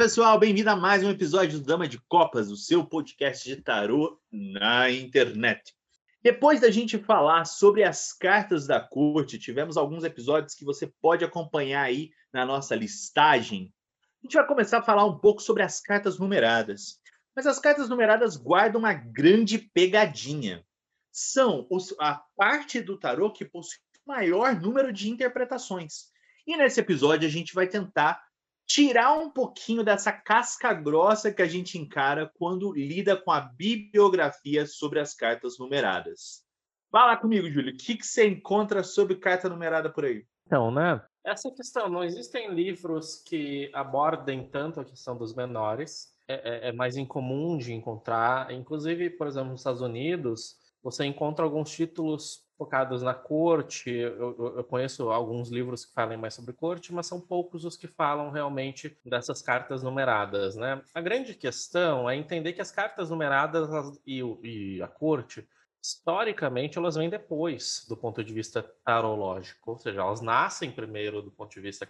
[0.00, 4.18] Pessoal, bem-vindo a mais um episódio do Dama de Copas, o seu podcast de tarô
[4.32, 5.74] na internet.
[6.22, 11.22] Depois da gente falar sobre as cartas da corte, tivemos alguns episódios que você pode
[11.22, 13.74] acompanhar aí na nossa listagem.
[14.22, 16.98] A gente vai começar a falar um pouco sobre as cartas numeradas.
[17.36, 20.64] Mas as cartas numeradas guardam uma grande pegadinha.
[21.12, 26.06] São a parte do tarô que possui o maior número de interpretações.
[26.46, 28.29] E nesse episódio a gente vai tentar
[28.70, 34.64] tirar um pouquinho dessa casca grossa que a gente encara quando lida com a bibliografia
[34.64, 36.44] sobre as cartas numeradas.
[36.88, 37.74] Vá lá comigo, Júlio.
[37.74, 40.24] O que, que você encontra sobre carta numerada por aí?
[40.46, 41.02] Então, né?
[41.24, 46.14] Essa questão, não existem livros que abordem tanto a questão dos menores.
[46.28, 48.52] É, é, é mais incomum de encontrar.
[48.52, 53.90] Inclusive, por exemplo, nos Estados Unidos, você encontra alguns títulos focados na corte.
[53.90, 57.86] Eu, eu, conheço alguns livros que falam mais sobre corte, mas são poucos os que
[57.86, 60.82] falam realmente dessas cartas numeradas, né?
[60.94, 63.68] A grande questão é entender que as cartas numeradas
[64.06, 65.48] e, e a corte,
[65.82, 71.30] historicamente, elas vêm depois do ponto de vista tarológico, ou seja, elas nascem primeiro do
[71.30, 71.88] ponto de vista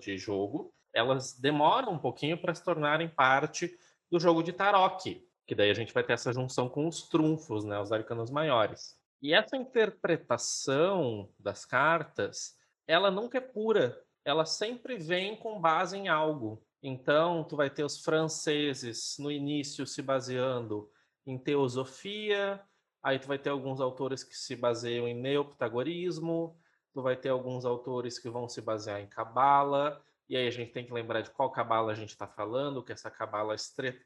[0.00, 3.70] de jogo, elas demoram um pouquinho para se tornarem parte
[4.10, 7.64] do jogo de taroque, que daí a gente vai ter essa junção com os trunfos,
[7.64, 8.96] né, os arcanos maiores.
[9.20, 12.54] E essa interpretação das cartas,
[12.86, 16.64] ela nunca é pura, ela sempre vem com base em algo.
[16.80, 20.88] Então, tu vai ter os franceses no início se baseando
[21.26, 22.62] em teosofia,
[23.02, 26.56] aí tu vai ter alguns autores que se baseiam em neopitagorismo,
[26.92, 30.70] tu vai ter alguns autores que vão se basear em cabala, e aí a gente
[30.70, 33.56] tem que lembrar de qual cabala a gente está falando, que essa cabala é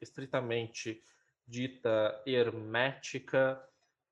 [0.01, 1.03] estritamente
[1.47, 3.63] dita hermética,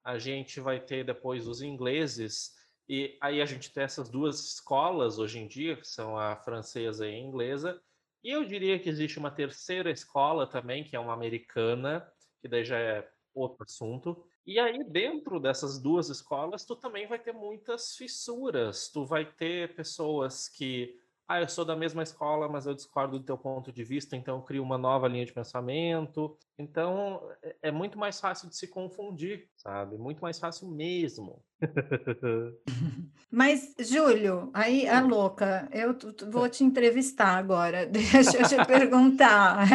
[0.04, 2.56] a gente vai ter depois os ingleses,
[2.88, 7.06] e aí a gente tem essas duas escolas hoje em dia, que são a francesa
[7.06, 7.80] e a inglesa,
[8.24, 12.06] e eu diria que existe uma terceira escola também, que é uma americana,
[12.40, 14.24] que daí já é outro assunto.
[14.46, 18.88] E aí, dentro dessas duas escolas, tu também vai ter muitas fissuras.
[18.88, 23.24] Tu vai ter pessoas que ah, eu sou da mesma escola, mas eu discordo do
[23.24, 26.36] teu ponto de vista, então eu crio uma nova linha de pensamento.
[26.58, 29.96] Então é, é muito mais fácil de se confundir, sabe?
[29.96, 31.42] Muito mais fácil mesmo.
[33.30, 35.96] Mas, Júlio, aí a louca, eu
[36.30, 37.86] vou te entrevistar agora.
[37.88, 39.66] Deixa eu te perguntar.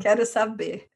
[0.00, 0.90] Quero saber.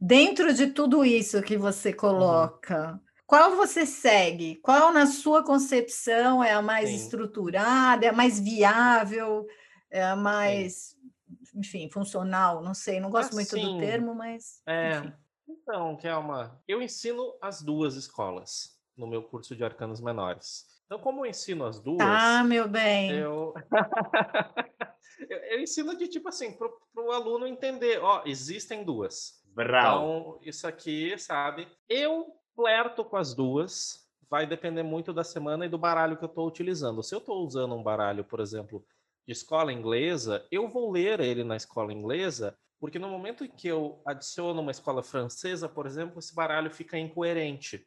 [0.00, 4.56] Dentro de tudo isso que você coloca, qual você segue?
[4.56, 6.96] Qual, na sua concepção, é a mais Sim.
[6.96, 9.46] estruturada, é a mais viável,
[9.90, 10.96] é a mais,
[11.44, 11.58] Sim.
[11.58, 12.62] enfim, funcional?
[12.62, 14.62] Não sei, não gosto assim, muito do termo, mas.
[14.66, 14.96] É.
[14.96, 15.12] Enfim.
[15.46, 20.64] Então, Kelma, eu ensino as duas escolas no meu curso de arcanos menores.
[20.86, 22.00] Então, como eu ensino as duas.
[22.00, 23.10] Ah, meu bem.
[23.10, 23.52] Eu,
[25.28, 29.38] eu, eu ensino de tipo assim, para o aluno entender: ó, existem duas.
[29.54, 29.98] Bravo.
[29.98, 31.68] Então, isso aqui, sabe?
[31.88, 34.04] Eu flerto com as duas.
[34.28, 37.04] Vai depender muito da semana e do baralho que eu estou utilizando.
[37.04, 38.84] Se eu estou usando um baralho, por exemplo,
[39.24, 43.68] de escola inglesa, eu vou ler ele na escola inglesa, porque no momento em que
[43.68, 47.86] eu adiciono uma escola francesa, por exemplo, esse baralho fica incoerente.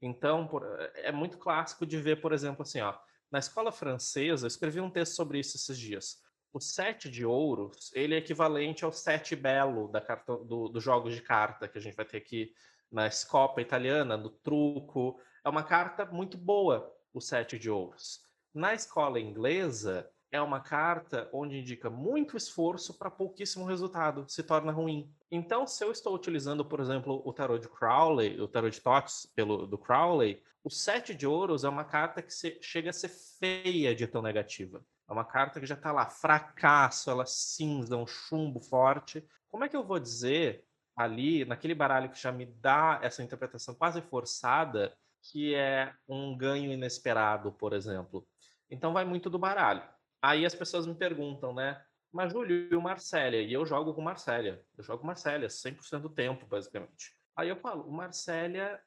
[0.00, 0.64] Então, por,
[0.94, 2.94] é muito clássico de ver, por exemplo, assim, ó,
[3.30, 6.22] na escola francesa, eu escrevi um texto sobre isso esses dias.
[6.52, 11.14] O sete de ouros, ele é equivalente ao sete belo da carta, do, dos jogos
[11.14, 12.54] de carta que a gente vai ter aqui
[12.90, 15.20] na escopa italiana, no truco.
[15.44, 18.22] É uma carta muito boa, o sete de ouros.
[18.52, 24.72] Na escola inglesa, é uma carta onde indica muito esforço para pouquíssimo resultado, se torna
[24.72, 25.08] ruim.
[25.30, 29.26] Então, se eu estou utilizando, por exemplo, o tarot de Crowley, o tarot de Tots
[29.34, 33.10] pelo do Crowley, o sete de ouros é uma carta que se, chega a ser
[33.10, 34.84] feia de tão negativa.
[35.08, 39.24] É uma carta que já está lá, fracasso, ela cinza, um chumbo forte.
[39.48, 40.64] Como é que eu vou dizer
[40.96, 46.72] ali, naquele baralho que já me dá essa interpretação quase forçada, que é um ganho
[46.72, 48.26] inesperado, por exemplo.
[48.70, 49.82] Então vai muito do baralho.
[50.22, 51.82] Aí as pessoas me perguntam, né?
[52.12, 53.42] Mas Júlio e o Marcélia?
[53.42, 54.64] E eu jogo com Marcélia.
[54.78, 57.16] Eu jogo Marcélia 100% do tempo, basicamente.
[57.36, 58.80] Aí eu falo, o Marcélia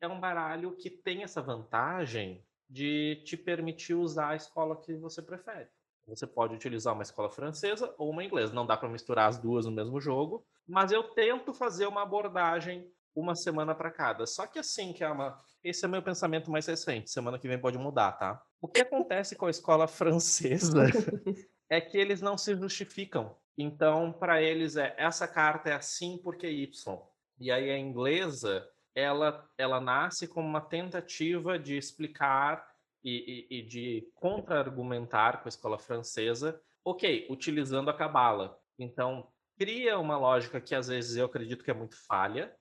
[0.00, 5.22] é um baralho que tem essa vantagem de te permitir usar a escola que você
[5.22, 5.68] prefere.
[6.06, 8.54] Você pode utilizar uma escola francesa ou uma inglesa.
[8.54, 12.90] Não dá para misturar as duas no mesmo jogo, mas eu tento fazer uma abordagem
[13.14, 14.26] uma semana para cada.
[14.26, 15.40] Só que assim, que é uma...
[15.64, 17.10] esse é meu pensamento mais recente.
[17.10, 18.42] Semana que vem pode mudar, tá?
[18.60, 20.84] O que acontece com a escola francesa
[21.70, 23.34] é que eles não se justificam.
[23.56, 26.98] Então, para eles é essa carta é assim porque Y.
[27.40, 32.66] E aí a inglesa, ela ela nasce como uma tentativa de explicar
[33.02, 38.58] e, e, e de contra-argumentar com a escola francesa, ok, utilizando a cabala.
[38.78, 42.54] Então, cria uma lógica que às vezes eu acredito que é muito falha,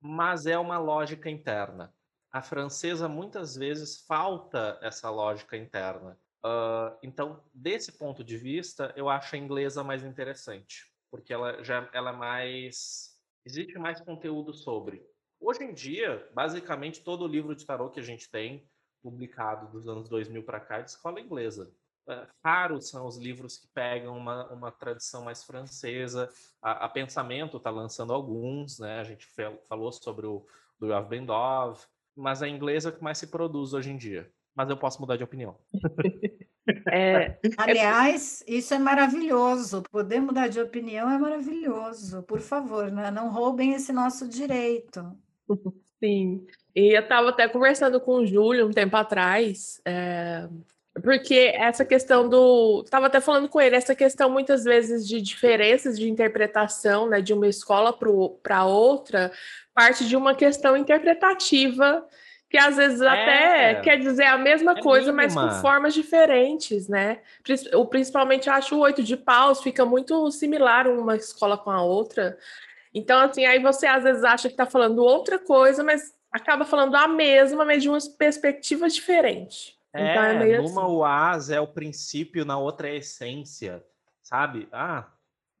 [0.00, 1.94] mas é uma lógica interna.
[2.32, 6.18] A francesa muitas vezes falta essa lógica interna.
[6.44, 11.88] Uh, então, desse ponto de vista, eu acho a inglesa mais interessante, porque ela já
[11.92, 13.10] ela é mais
[13.44, 15.04] existe mais conteúdo sobre.
[15.38, 18.68] Hoje em dia, basicamente todo livro de tarot que a gente tem
[19.02, 21.74] publicado dos anos 2000 para cá é de escola inglesa.
[22.10, 26.28] É, raros são os livros que pegam uma, uma tradição mais francesa.
[26.60, 29.00] A, a Pensamento está lançando alguns, né?
[29.00, 29.26] A gente
[29.68, 30.44] falou sobre o
[30.78, 31.78] do Yav Bendov,
[32.16, 34.30] mas a inglesa é que mais se produz hoje em dia.
[34.54, 35.56] Mas eu posso mudar de opinião.
[36.88, 39.82] É, Aliás, isso é maravilhoso.
[39.90, 42.22] Poder mudar de opinião é maravilhoso.
[42.22, 43.10] Por favor, né?
[43.10, 45.16] não roubem esse nosso direito.
[45.98, 46.46] Sim.
[46.74, 50.48] E eu estava até conversando com o Júlio um tempo atrás, é,
[51.02, 52.82] porque essa questão do.
[52.84, 57.32] Estava até falando com ele, essa questão muitas vezes de diferenças de interpretação né, de
[57.32, 59.30] uma escola para outra,
[59.72, 62.04] parte de uma questão interpretativa,
[62.48, 65.22] que às vezes é, até quer dizer a mesma é coisa, mínima.
[65.22, 67.20] mas com formas diferentes, né?
[67.88, 72.36] Principalmente acho o oito de paus fica muito similar uma escola com a outra.
[72.92, 76.96] Então, assim, aí você às vezes acha que está falando outra coisa, mas acaba falando
[76.96, 79.79] a mesma, mas de uma perspectiva diferente.
[79.92, 80.92] É, então é meio numa assim.
[80.92, 83.84] o as é o princípio, na outra é a essência,
[84.22, 84.68] sabe?
[84.70, 85.08] Ah,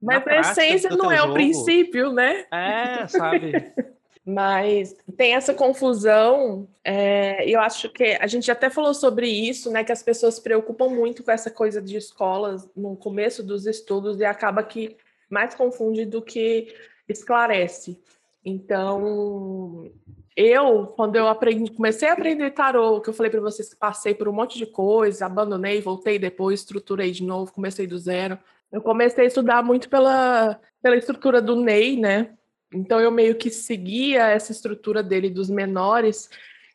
[0.00, 2.46] mas a essência não é jogo, o princípio, né?
[2.50, 3.52] É, sabe?
[4.24, 9.82] Mas tem essa confusão, é, eu acho que a gente até falou sobre isso, né?
[9.82, 14.20] Que as pessoas se preocupam muito com essa coisa de escolas no começo dos estudos
[14.20, 14.96] e acaba que
[15.28, 16.72] mais confunde do que
[17.08, 18.00] esclarece.
[18.44, 19.90] Então,
[20.40, 24.14] eu, quando eu aprendi, comecei a aprender tarô, que eu falei para vocês que passei
[24.14, 28.38] por um monte de coisa, abandonei, voltei depois, estruturei de novo, comecei do zero.
[28.72, 32.30] Eu comecei a estudar muito pela, pela estrutura do Ney, né?
[32.72, 36.30] Então eu meio que seguia essa estrutura dele dos menores,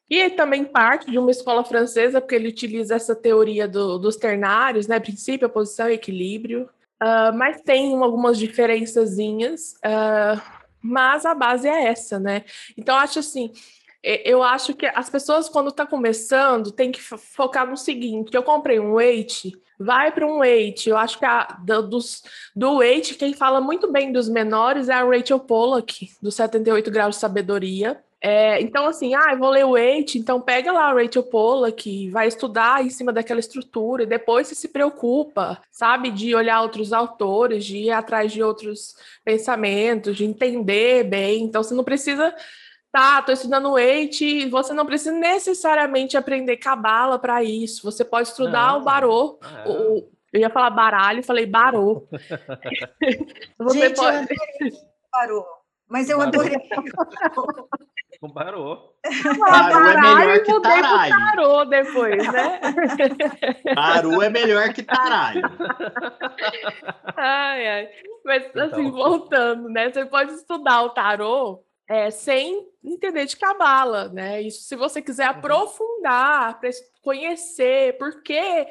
[0.07, 4.85] e também parte de uma escola francesa, porque ele utiliza essa teoria do, dos ternários,
[4.85, 4.99] né?
[4.99, 6.69] Princípio, oposição e equilíbrio.
[7.01, 9.73] Uh, mas tem algumas diferençazinhas.
[9.83, 10.39] Uh,
[10.85, 12.43] mas a base é essa, né?
[12.77, 13.51] Então, acho assim,
[14.03, 18.79] eu acho que as pessoas, quando tá começando, tem que focar no seguinte: eu comprei
[18.79, 20.87] um weight, vai para um weight.
[20.87, 22.21] Eu acho que a, do, dos,
[22.55, 27.15] do weight, quem fala muito bem dos menores é a Rachel Pollack, do 78 Graus
[27.15, 27.99] de Sabedoria.
[28.27, 32.09] É, então, assim, ah, eu vou ler o Eight, então pega lá a Rachel Pollack,
[32.09, 36.91] vai estudar em cima daquela estrutura, e depois você se preocupa, sabe, de olhar outros
[36.91, 41.43] autores, de ir atrás de outros pensamentos, de entender bem.
[41.43, 42.33] Então, você não precisa
[42.91, 47.83] tá, tô estudando o Eight, você não precisa necessariamente aprender cabala para isso.
[47.83, 49.69] Você pode estudar não, o barô, é.
[49.69, 52.07] o, eu ia falar baralho, falei barô.
[53.59, 54.27] você Gente, pode...
[55.11, 55.45] barô.
[55.87, 56.57] Mas eu adorei.
[58.19, 58.95] Com barô.
[59.39, 61.15] Barô é melhor que taralho.
[61.15, 62.59] Tarô depois, né?
[63.75, 65.41] Barô é melhor que taralho.
[67.15, 67.89] Ai, ai.
[68.23, 68.65] Mas então.
[68.65, 69.91] assim, voltando, né?
[69.91, 74.41] Você pode estudar o tarô é, sem entender de cabala, né?
[74.41, 75.37] Isso se você quiser uhum.
[75.37, 76.59] aprofundar,
[77.01, 78.67] conhecer por que,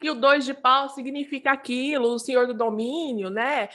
[0.00, 3.68] que o dois de pau significa aquilo, o senhor do domínio, né?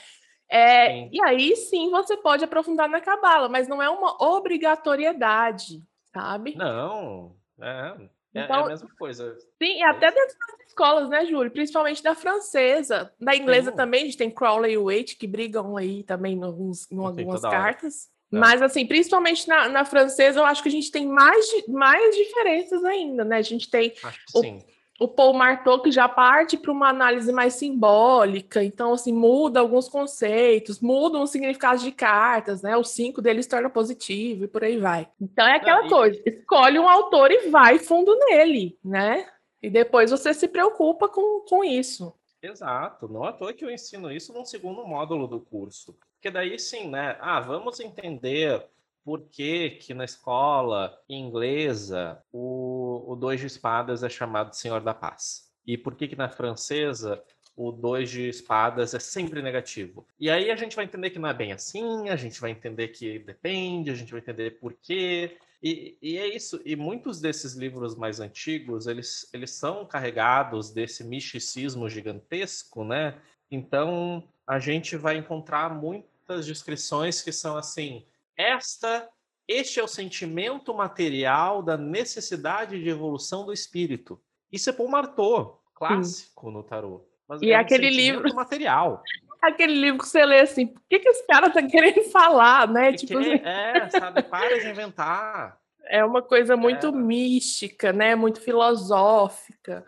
[0.48, 5.82] É, e aí sim você pode aprofundar na cabala, mas não é uma obrigatoriedade,
[6.12, 6.54] sabe?
[6.56, 7.94] Não, é,
[8.34, 9.36] é, então, é a mesma coisa.
[9.62, 11.50] Sim, é até dentro das escolas, né, Júlio?
[11.50, 13.12] Principalmente da francesa.
[13.20, 13.76] Da inglesa sim.
[13.76, 18.08] também, a gente tem Crowley e Waite que brigam aí também nos, em algumas cartas.
[18.32, 18.36] É.
[18.36, 22.84] Mas, assim, principalmente na, na, francesa, eu acho que a gente tem mais, mais diferenças
[22.84, 23.36] ainda, né?
[23.36, 23.94] A gente tem
[24.34, 24.60] o, sim
[24.98, 25.34] o Paul
[25.82, 31.30] que já parte para uma análise mais simbólica, então assim muda alguns conceitos, muda os
[31.30, 32.76] significados de cartas, né?
[32.76, 35.08] O cinco dele se torna positivo e por aí vai.
[35.20, 36.30] Então é aquela Não, coisa, e...
[36.30, 39.28] escolhe um autor e vai fundo nele, né?
[39.60, 42.14] E depois você se preocupa com, com isso.
[42.40, 45.96] Exato, não é à toa que eu ensino isso no segundo módulo do curso.
[46.14, 47.16] Porque daí sim, né?
[47.20, 48.64] Ah, vamos entender
[49.04, 54.94] por que, que na escola inglesa o, o dois de espadas é chamado Senhor da
[54.94, 55.52] Paz.
[55.66, 57.22] E por que, que na francesa
[57.56, 60.06] o dois de espadas é sempre negativo.
[60.18, 62.88] E aí a gente vai entender que não é bem assim, a gente vai entender
[62.88, 65.36] que depende, a gente vai entender por quê.
[65.62, 66.60] E, e, é isso.
[66.64, 73.14] E muitos desses livros mais antigos, eles, eles são carregados desse misticismo gigantesco, né?
[73.50, 78.04] Então, a gente vai encontrar muitas descrições que são assim:
[78.36, 79.08] esta,
[79.48, 84.20] este é o sentimento material da necessidade de evolução do espírito.
[84.50, 86.52] Isso é Paul Marteau, clássico Sim.
[86.52, 87.06] no tarô.
[87.40, 89.02] E é aquele livro material.
[89.44, 92.92] Aquele livro que você lê assim, por que, que esse cara tá querendo falar, né?
[92.92, 93.44] Que tipo, que, assim...
[93.44, 95.58] É, sabe, para de inventar.
[95.86, 96.92] É uma coisa muito é.
[96.92, 98.14] mística, né?
[98.14, 99.84] Muito filosófica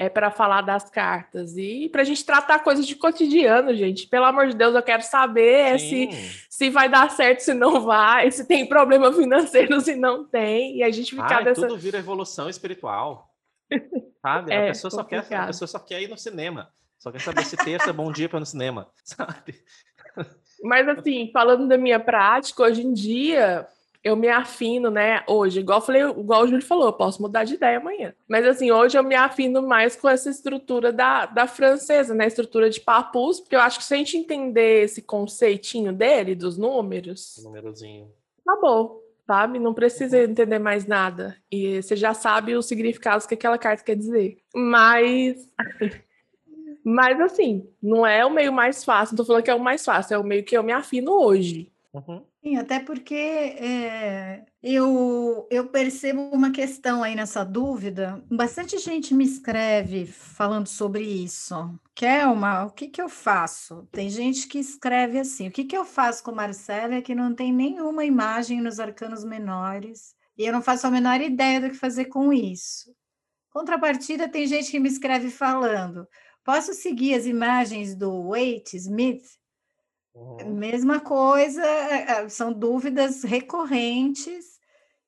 [0.00, 4.06] é para falar das cartas e para a gente tratar coisas de cotidiano, gente.
[4.06, 6.08] Pelo amor de Deus, eu quero saber se,
[6.48, 10.82] se vai dar certo, se não vai, se tem problema financeiro, se não tem, e
[10.82, 11.68] a gente ficar Ai, dessa...
[11.68, 13.28] tudo vira evolução espiritual.
[14.22, 14.50] Sabe?
[14.50, 16.72] É, a, pessoa só quer, a pessoa só quer ir no cinema.
[16.98, 19.62] Só quer saber se terça é bom dia para ir no cinema, sabe?
[20.64, 23.68] Mas assim, falando da minha prática, hoje em dia,
[24.02, 27.54] eu me afino, né, hoje, igual falei, igual o Júlio falou, eu posso mudar de
[27.54, 28.14] ideia amanhã.
[28.26, 32.26] Mas assim, hoje eu me afino mais com essa estrutura da, da francesa, né?
[32.26, 36.56] Estrutura de papus, porque eu acho que se a gente entender esse conceitinho dele, dos
[36.56, 37.38] números.
[37.44, 38.10] Númerozinho.
[38.46, 39.58] Acabou, sabe?
[39.58, 40.24] Não precisa uhum.
[40.24, 41.36] entender mais nada.
[41.50, 44.38] E você já sabe os significados que aquela carta quer dizer.
[44.54, 45.46] Mas.
[46.82, 49.84] Mas assim, não é o meio mais fácil, não tô falando que é o mais
[49.84, 51.70] fácil, é o meio que eu me afino hoje.
[51.92, 52.22] Uhum.
[52.42, 58.24] Sim, até porque é, eu, eu percebo uma questão aí nessa dúvida.
[58.30, 61.54] Bastante gente me escreve falando sobre isso.
[61.94, 63.86] Kelma, o que, que eu faço?
[63.92, 67.52] Tem gente que escreve assim: o que, que eu faço com Marcela que não tem
[67.52, 72.06] nenhuma imagem nos arcanos menores e eu não faço a menor ideia do que fazer
[72.06, 72.94] com isso.
[73.50, 76.08] Contrapartida, tem gente que me escreve falando:
[76.42, 79.39] posso seguir as imagens do Waite Smith?
[80.14, 80.54] Uhum.
[80.54, 84.60] Mesma coisa, é, é, são dúvidas recorrentes,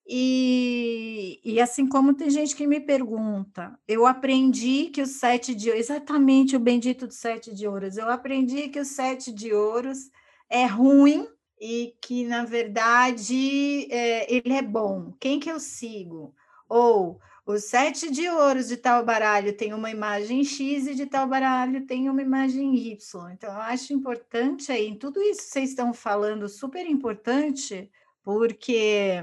[0.07, 5.71] e, e assim como tem gente que me pergunta, eu aprendi que o sete de
[5.71, 10.11] exatamente o bendito do sete de ouros, eu aprendi que o sete de ouros
[10.51, 11.27] é ruim
[11.61, 15.15] e que, na verdade, é, ele é bom.
[15.21, 16.35] Quem que eu sigo?
[16.69, 21.27] Ou o sete de ouros de tal baralho tem uma imagem X e de tal
[21.27, 23.31] baralho tem uma imagem Y.
[23.33, 27.91] Então, eu acho importante aí, em tudo isso que vocês estão falando, super importante,
[28.23, 29.23] porque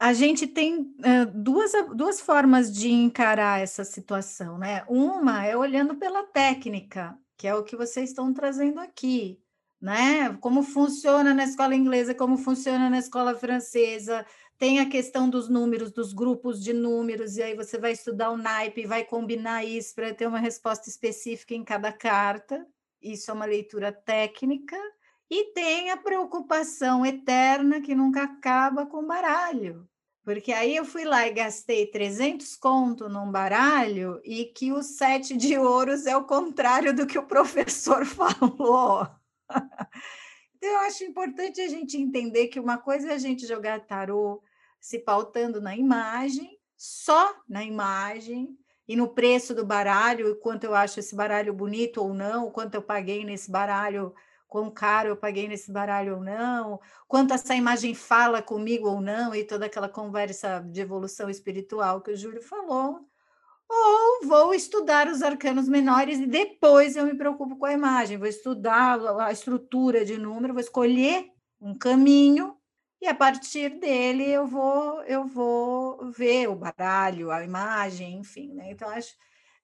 [0.00, 4.82] a gente tem uh, duas, duas formas de encarar essa situação, né?
[4.88, 9.38] Uma é olhando pela técnica, que é o que vocês estão trazendo aqui,
[9.80, 10.36] né?
[10.40, 14.26] Como funciona na escola inglesa, como funciona na escola francesa,
[14.60, 18.36] tem a questão dos números, dos grupos de números, e aí você vai estudar o
[18.36, 22.66] naipe e vai combinar isso para ter uma resposta específica em cada carta.
[23.00, 24.76] Isso é uma leitura técnica.
[25.30, 29.88] E tem a preocupação eterna que nunca acaba com baralho.
[30.22, 35.38] Porque aí eu fui lá e gastei 300 conto num baralho e que o sete
[35.38, 39.08] de ouros é o contrário do que o professor falou.
[40.58, 44.42] Então, eu acho importante a gente entender que uma coisa é a gente jogar tarô
[44.80, 48.56] se pautando na imagem, só na imagem,
[48.88, 52.82] e no preço do baralho, quanto eu acho esse baralho bonito ou não, quanto eu
[52.82, 54.12] paguei nesse baralho,
[54.48, 59.32] quão caro eu paguei nesse baralho ou não, quanto essa imagem fala comigo ou não,
[59.32, 63.06] e toda aquela conversa de evolução espiritual que o Júlio falou.
[63.68, 68.26] Ou vou estudar os arcanos menores e depois eu me preocupo com a imagem, vou
[68.26, 71.28] estudar a estrutura de número, vou escolher
[71.60, 72.56] um caminho
[73.00, 78.70] e a partir dele eu vou eu vou ver o baralho, a imagem, enfim, né?
[78.70, 79.14] Então acho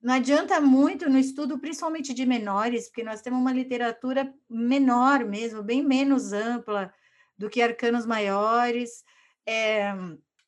[0.03, 5.63] não adianta muito no estudo, principalmente de menores, porque nós temos uma literatura menor mesmo,
[5.63, 6.93] bem menos ampla
[7.37, 9.05] do que arcanos maiores,
[9.45, 9.93] é,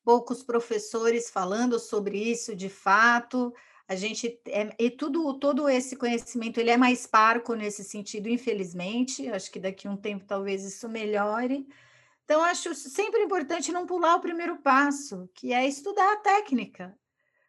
[0.03, 3.53] poucos professores falando sobre isso de fato.
[3.87, 9.29] A gente é, e tudo todo esse conhecimento ele é mais parco nesse sentido, infelizmente.
[9.29, 11.67] Acho que daqui a um tempo talvez isso melhore
[12.29, 16.95] então, acho sempre importante não pular o primeiro passo, que é estudar a técnica.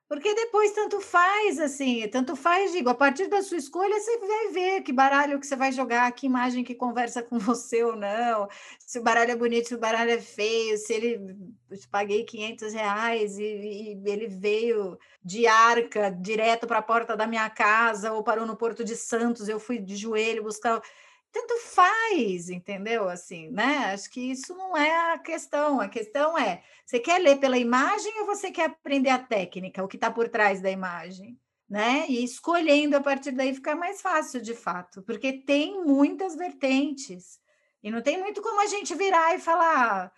[0.09, 4.49] Porque depois tanto faz, assim, tanto faz, digo, a partir da sua escolha, você vai
[4.49, 8.49] ver que baralho que você vai jogar, que imagem que conversa com você ou não,
[8.79, 11.37] se o baralho é bonito, se o baralho é feio, se ele.
[11.71, 17.27] Eu paguei 500 reais e, e ele veio de arca direto para a porta da
[17.27, 20.81] minha casa ou parou no Porto de Santos, eu fui de joelho buscar
[21.33, 23.09] tanto faz, entendeu?
[23.09, 23.93] Assim, né?
[23.93, 25.81] Acho que isso não é a questão.
[25.81, 29.89] A questão é: você quer ler pela imagem ou você quer aprender a técnica, o
[29.89, 31.39] que está por trás da imagem?
[31.71, 32.07] né?
[32.09, 37.39] E escolhendo a partir daí fica mais fácil, de fato, porque tem muitas vertentes.
[37.81, 40.13] E não tem muito como a gente virar e falar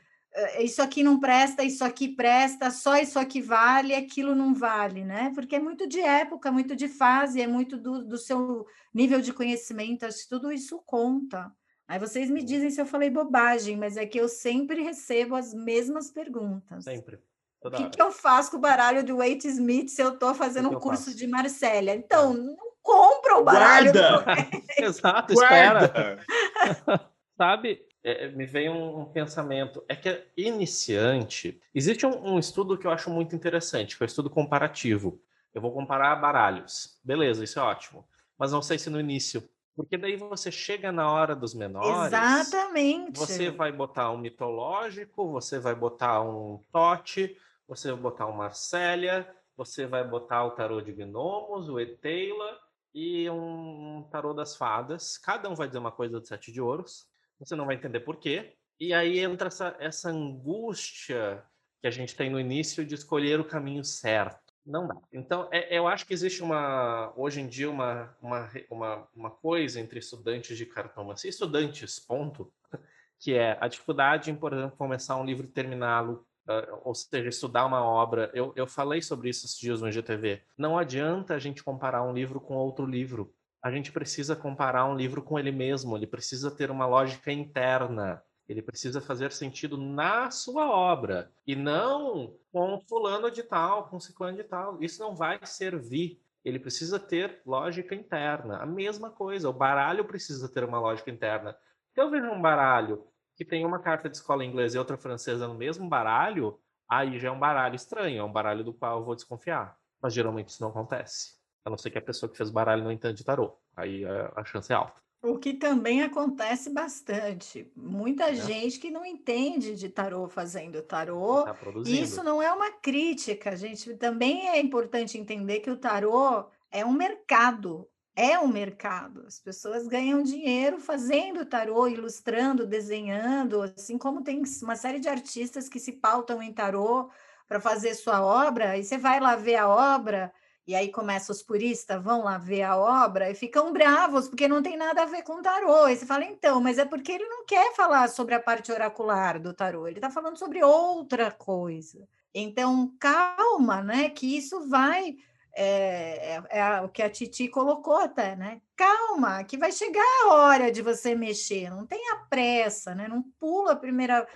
[0.60, 5.30] isso aqui não presta, isso aqui presta, só isso aqui vale, aquilo não vale, né?
[5.34, 9.32] Porque é muito de época, muito de fase, é muito do, do seu nível de
[9.32, 11.52] conhecimento, acho que tudo isso conta.
[11.86, 15.52] Aí vocês me dizem se eu falei bobagem, mas é que eu sempre recebo as
[15.52, 16.84] mesmas perguntas.
[16.84, 17.20] Sempre.
[17.62, 20.70] O que, que, eu faço com o baralho de Wade Smith se eu estou fazendo
[20.70, 21.16] um curso faço?
[21.16, 21.94] de Marcélia?
[21.94, 22.36] Então, é.
[22.36, 23.92] não compra o baralho.
[23.92, 24.48] Guarda!
[24.78, 26.18] Exato, espera.
[27.42, 29.82] Sabe, é, me veio um, um, pensamento.
[29.88, 31.60] É que iniciante.
[31.74, 35.20] Existe um, um, estudo que eu acho muito interessante, que é o estudo comparativo.
[35.52, 37.00] Eu vou comparar baralhos.
[37.02, 38.06] Beleza, isso é ótimo.
[38.38, 39.42] Mas não sei se no início.
[39.74, 42.06] Porque daí você chega na hora dos menores.
[42.06, 43.18] Exatamente.
[43.18, 49.28] Você vai botar um mitológico, você vai botar um Tote, você vai botar o Marcélia,
[49.56, 52.56] você vai botar o tarô de gnomos, o Eteila
[52.94, 55.18] e um tarô das fadas.
[55.18, 57.10] Cada um vai dizer uma coisa do sete de ouros.
[57.44, 58.54] Você não vai entender por quê.
[58.78, 61.42] E aí entra essa, essa angústia
[61.80, 64.52] que a gente tem no início de escolher o caminho certo.
[64.64, 64.94] Não dá.
[65.12, 69.80] Então, é, eu acho que existe uma, hoje em dia, uma, uma, uma, uma coisa
[69.80, 72.52] entre estudantes de cartomancia, estudantes, ponto,
[73.18, 77.28] que é a dificuldade em, por exemplo, começar um livro e terminá-lo Uh, ou seja,
[77.28, 78.28] estudar uma obra.
[78.34, 80.42] Eu, eu falei sobre isso esses dias no IGTV.
[80.58, 83.32] Não adianta a gente comparar um livro com outro livro.
[83.62, 85.96] A gente precisa comparar um livro com ele mesmo.
[85.96, 88.20] Ele precisa ter uma lógica interna.
[88.48, 94.36] Ele precisa fazer sentido na sua obra e não com fulano de tal, com ciclano
[94.36, 94.82] de tal.
[94.82, 96.20] Isso não vai servir.
[96.44, 98.58] Ele precisa ter lógica interna.
[98.58, 101.56] A mesma coisa, o baralho precisa ter uma lógica interna.
[101.94, 105.46] Se eu vejo um baralho que tem uma carta de escola inglesa e outra francesa
[105.46, 109.04] no mesmo baralho, aí já é um baralho estranho, é um baralho do qual eu
[109.04, 109.78] vou desconfiar.
[110.00, 111.41] Mas geralmente isso não acontece.
[111.64, 113.56] A não ser que a pessoa que fez baralho não entenda de tarô.
[113.76, 115.00] Aí é, a chance é alta.
[115.22, 117.70] O que também acontece bastante.
[117.76, 118.34] Muita é.
[118.34, 121.44] gente que não entende de tarô fazendo tarô.
[121.44, 123.94] Tá isso não é uma crítica, gente.
[123.94, 129.24] Também é importante entender que o tarô é um mercado é um mercado.
[129.26, 135.68] As pessoas ganham dinheiro fazendo tarô, ilustrando, desenhando, assim como tem uma série de artistas
[135.68, 137.10] que se pautam em tarô
[137.48, 140.32] para fazer sua obra, e você vai lá ver a obra,
[140.66, 144.62] e aí começa os puristas, vão lá ver a obra e ficam bravos, porque não
[144.62, 145.88] tem nada a ver com tarô.
[145.88, 149.40] E você fala, então, mas é porque ele não quer falar sobre a parte oracular
[149.40, 152.06] do tarô, ele está falando sobre outra coisa.
[152.34, 154.08] Então, calma, né?
[154.08, 155.16] Que isso vai
[155.54, 158.60] é, é, é, o que a Titi colocou até, né?
[158.74, 163.06] Calma, que vai chegar a hora de você mexer, não tenha pressa, né?
[163.06, 164.26] Não pula a primeira,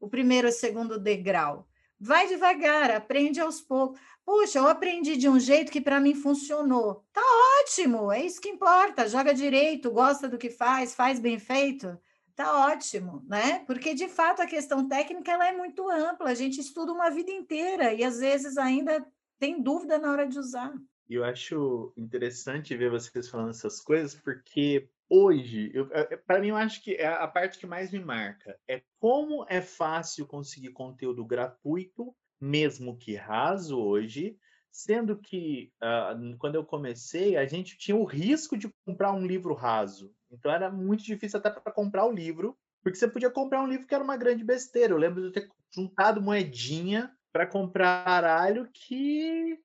[0.00, 1.68] o primeiro ou segundo degrau.
[2.04, 4.00] Vai devagar, aprende aos poucos.
[4.24, 7.06] Puxa, eu aprendi de um jeito que para mim funcionou.
[7.12, 7.22] Tá
[7.62, 9.08] ótimo, é isso que importa.
[9.08, 11.96] Joga direito, gosta do que faz, faz bem feito.
[12.34, 13.60] Tá ótimo, né?
[13.66, 16.30] Porque de fato a questão técnica ela é muito ampla.
[16.30, 19.06] A gente estuda uma vida inteira e às vezes ainda
[19.38, 20.74] tem dúvida na hora de usar.
[21.08, 26.48] E eu acho interessante ver vocês falando essas coisas, porque hoje, é, é, para mim,
[26.48, 30.70] eu acho que é a parte que mais me marca é como é fácil conseguir
[30.70, 34.38] conteúdo gratuito, mesmo que raso hoje,
[34.70, 39.52] sendo que uh, quando eu comecei, a gente tinha o risco de comprar um livro
[39.52, 40.14] raso.
[40.30, 43.86] Então era muito difícil até para comprar o livro, porque você podia comprar um livro
[43.86, 44.94] que era uma grande besteira.
[44.94, 49.58] Eu lembro de eu ter juntado moedinha para comprar baralho que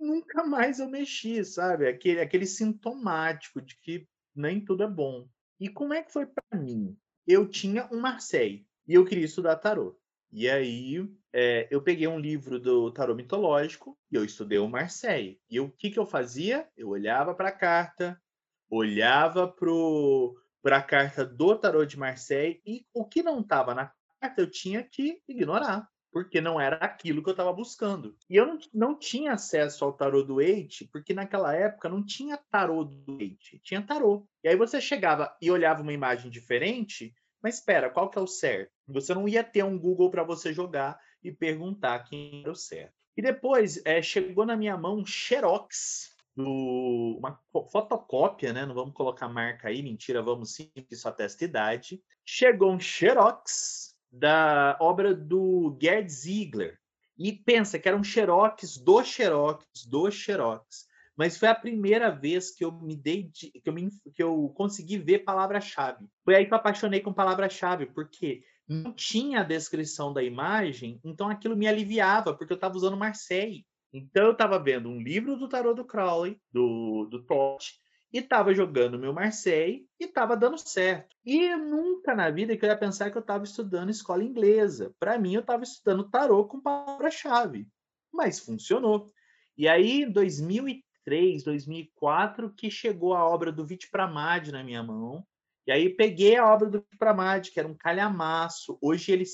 [0.00, 1.86] nunca mais eu mexi, sabe?
[1.86, 5.28] Aquele, aquele sintomático de que nem tudo é bom.
[5.60, 6.96] E como é que foi para mim?
[7.26, 9.98] Eu tinha um Marseille e eu queria estudar tarô.
[10.30, 15.40] E aí é, eu peguei um livro do tarô mitológico e eu estudei o Marseille.
[15.48, 16.68] E o que, que eu fazia?
[16.76, 18.20] Eu olhava para a carta,
[18.68, 24.40] olhava para a carta do tarô de Marseille e o que não estava na carta
[24.40, 28.14] eu tinha que ignorar porque não era aquilo que eu estava buscando.
[28.28, 32.36] E eu não, não tinha acesso ao tarô do Eight, porque naquela época não tinha
[32.36, 34.26] tarô do Eight, tinha tarô.
[34.44, 38.26] E aí você chegava e olhava uma imagem diferente, mas espera, qual que é o
[38.26, 38.70] certo?
[38.86, 42.92] Você não ia ter um Google para você jogar e perguntar quem era o certo.
[43.16, 47.38] E depois é, chegou na minha mão um Xerox, do, uma
[47.70, 48.64] fotocópia, né?
[48.64, 52.02] Não vamos colocar marca aí, mentira, vamos sim, que só testa idade.
[52.24, 56.78] Chegou um Xerox da obra do Gerd Ziegler.
[57.18, 60.86] E pensa que era um xerox do xerox do xerox.
[61.16, 64.48] Mas foi a primeira vez que eu me dei de, que, eu me, que eu
[64.56, 66.06] consegui ver palavra-chave.
[66.24, 71.28] Foi aí que eu apaixonei com palavra-chave, porque não tinha a descrição da imagem, então
[71.28, 73.66] aquilo me aliviava, porque eu estava usando Marseille.
[73.92, 77.62] Então eu estava vendo um livro do tarot do Crowley, do, do Todd,
[78.12, 81.16] e estava jogando meu Marseille e estava dando certo.
[81.24, 84.94] E nunca na vida que eu ia pensar que eu estava estudando escola inglesa.
[85.00, 87.66] Para mim, eu estava estudando tarot com palavra-chave.
[88.12, 89.06] Mas funcionou.
[89.56, 95.24] E aí, em 2003, 2004, que chegou a obra do Vitpramad na minha mão.
[95.66, 98.76] E aí peguei a obra do Vitpramad, que era um calhamaço.
[98.82, 99.24] Hoje, ele,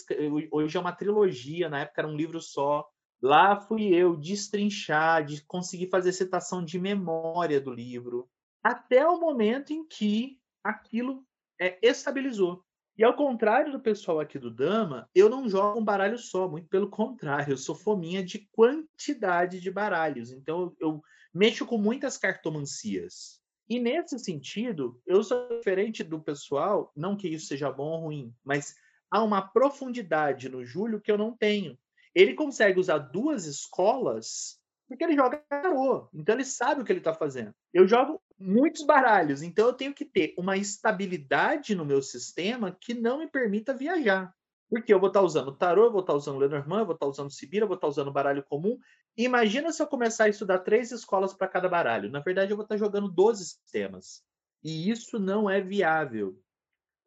[0.52, 2.86] hoje é uma trilogia, na época era um livro só.
[3.20, 8.28] Lá fui eu destrinchar, de conseguir fazer citação de memória do livro
[8.68, 11.24] até o momento em que aquilo
[11.58, 12.62] é, estabilizou.
[12.98, 16.68] E ao contrário do pessoal aqui do Dama, eu não jogo um baralho só, muito
[16.68, 20.30] pelo contrário, eu sou fominha de quantidade de baralhos.
[20.32, 21.02] Então eu, eu
[21.32, 23.40] mexo com muitas cartomancias.
[23.70, 28.34] E nesse sentido, eu sou diferente do pessoal, não que isso seja bom ou ruim,
[28.44, 28.74] mas
[29.10, 31.78] há uma profundidade no Júlio que eu não tenho.
[32.14, 37.00] Ele consegue usar duas escolas porque ele joga tarô, então ele sabe o que ele
[37.00, 37.54] está fazendo.
[37.72, 42.94] Eu jogo muitos baralhos, então eu tenho que ter uma estabilidade no meu sistema que
[42.94, 44.34] não me permita viajar.
[44.70, 47.30] Porque eu vou estar usando tarô, eu vou estar usando Lenormand, eu vou estar usando
[47.30, 48.78] Sibira, eu vou estar usando baralho comum.
[49.16, 52.10] Imagina se eu começar a estudar três escolas para cada baralho.
[52.10, 54.22] Na verdade, eu vou estar jogando 12 sistemas.
[54.62, 56.38] E isso não é viável.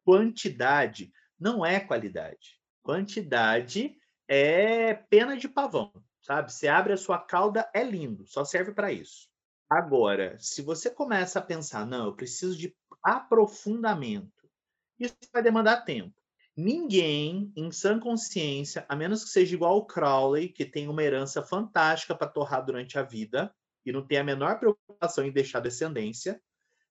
[0.04, 2.60] Quantidade não é qualidade.
[2.82, 5.92] Quantidade é pena de pavão
[6.22, 6.52] sabe?
[6.52, 9.28] Você abre a sua cauda, é lindo, só serve para isso.
[9.72, 14.46] Agora, se você começa a pensar, não, eu preciso de aprofundamento,
[15.00, 16.12] isso vai demandar tempo.
[16.54, 21.42] Ninguém, em sã consciência, a menos que seja igual o Crowley, que tem uma herança
[21.42, 23.50] fantástica para torrar durante a vida
[23.86, 26.38] e não tem a menor preocupação em deixar descendência,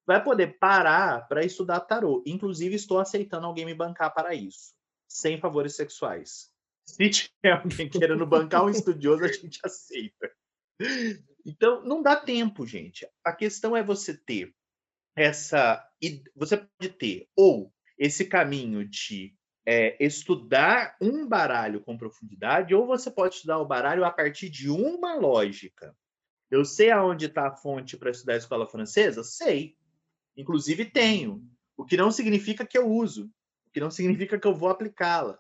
[0.04, 2.24] vai poder parar para estudar tarô.
[2.26, 4.74] Inclusive, estou aceitando alguém me bancar para isso,
[5.08, 6.50] sem favores sexuais.
[6.90, 10.32] Se tiver alguém querendo bancar um estudioso, a gente aceita.
[11.46, 13.08] Então, não dá tempo, gente.
[13.24, 14.54] A questão é você ter
[15.16, 15.86] essa.
[16.36, 23.12] Você pode ter ou esse caminho de é, estudar um baralho com profundidade, ou você
[23.12, 25.96] pode estudar o baralho a partir de uma lógica.
[26.50, 29.24] Eu sei aonde está a fonte para estudar a escola francesa?
[29.24, 29.76] Sei.
[30.36, 31.44] Inclusive tenho.
[31.78, 33.32] O que não significa que eu uso.
[33.68, 35.40] O que não significa que eu vou aplicá-la.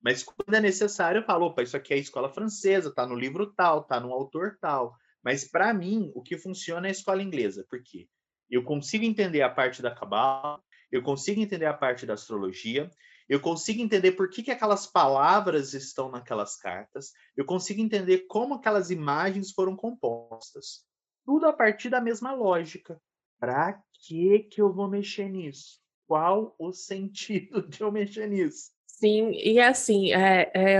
[0.00, 3.52] Mas quando é necessário, eu falo, opa, isso aqui é escola francesa, tá no livro
[3.54, 4.94] tal, tá no autor tal.
[5.24, 8.08] Mas para mim, o que funciona é a escola inglesa, porque
[8.50, 12.90] eu consigo entender a parte da cabala, eu consigo entender a parte da astrologia,
[13.28, 18.54] eu consigo entender por que, que aquelas palavras estão naquelas cartas, eu consigo entender como
[18.54, 20.84] aquelas imagens foram compostas.
[21.24, 23.00] Tudo a partir da mesma lógica.
[23.40, 25.80] Para que que eu vou mexer nisso?
[26.06, 28.72] Qual o sentido de eu mexer nisso?
[28.86, 30.78] Sim, e assim, é, é,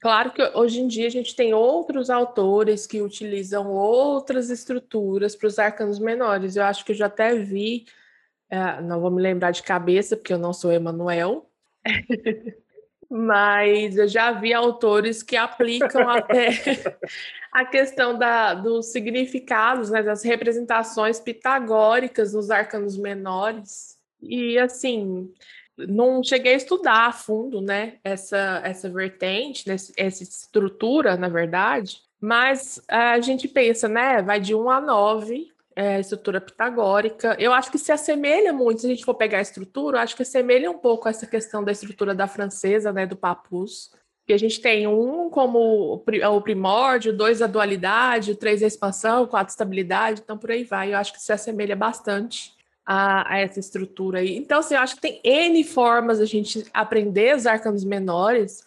[0.00, 5.46] claro que hoje em dia a gente tem outros autores que utilizam outras estruturas para
[5.46, 6.56] os arcanos menores.
[6.56, 7.86] Eu acho que eu já até vi,
[8.50, 11.50] é, não vou me lembrar de cabeça, porque eu não sou Emanuel,
[13.10, 16.50] mas eu já vi autores que aplicam até
[17.52, 23.96] a questão da, dos significados, né, das representações pitagóricas nos arcanos menores.
[24.20, 25.32] E assim,
[25.86, 32.82] não cheguei a estudar a fundo, né, essa, essa vertente, essa estrutura, na verdade, mas
[32.88, 37.36] a gente pensa, né, vai de 1 a 9, é, estrutura pitagórica.
[37.38, 40.22] Eu acho que se assemelha muito, se a gente for pegar a estrutura, acho que
[40.22, 43.92] assemelha um pouco essa questão da estrutura da francesa, né, do papus,
[44.26, 49.50] que a gente tem um como o primórdio, dois a dualidade, três a expansão, quatro
[49.50, 50.92] a estabilidade, então por aí vai.
[50.92, 52.57] Eu acho que se assemelha bastante
[52.90, 54.34] a, a, essa estrutura aí.
[54.34, 58.64] Então, assim, eu acho que tem N formas a gente aprender os arcanos menores,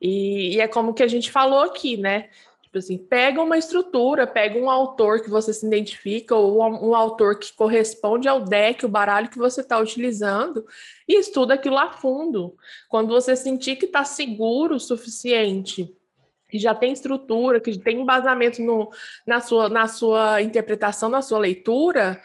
[0.00, 2.28] e, e, é como que a gente falou aqui, né?
[2.64, 6.94] Tipo assim, pega uma estrutura, pega um autor que você se identifica, ou um, um
[6.96, 10.66] autor que corresponde ao deck, o baralho que você está utilizando,
[11.06, 12.56] e estuda aquilo a fundo.
[12.88, 15.88] Quando você sentir que está seguro o suficiente
[16.48, 18.90] que já tem estrutura, que tem embasamento no,
[19.26, 22.20] na, sua, na sua interpretação, na sua leitura,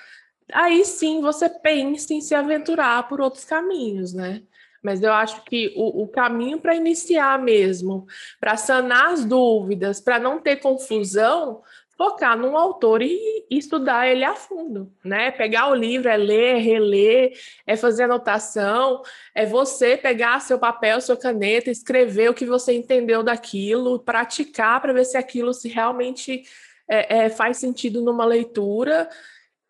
[0.54, 4.44] aí sim você pensa em se aventurar por outros caminhos, né?
[4.82, 8.06] Mas eu acho que o, o caminho para iniciar mesmo,
[8.40, 11.62] para sanar as dúvidas, para não ter confusão,
[11.98, 15.32] focar num autor e, e, estudar ele a fundo, né?
[15.32, 17.34] Pegar o livro, é ler, reler,
[17.66, 19.02] é fazer anotação,
[19.34, 24.94] é você pegar seu papel, sua caneta, escrever o que você entendeu daquilo, praticar para
[24.94, 26.44] ver se aquilo se realmente
[26.88, 29.10] é, é, faz sentido numa leitura